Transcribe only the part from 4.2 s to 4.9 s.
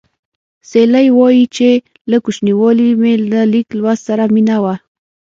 مینه وه